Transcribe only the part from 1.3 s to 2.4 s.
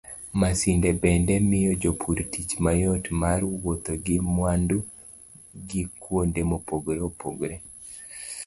miyo jopur